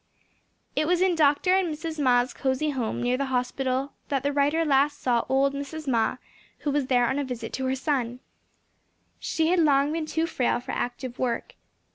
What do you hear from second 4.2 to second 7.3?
the writer last saw old Mrs. Ma who was there on a